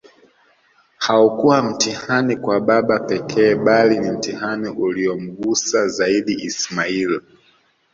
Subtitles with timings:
[0.97, 7.21] Haukua mtihani kwa baba pekee bali ni mtihani uliyomgusa zaidiIsmail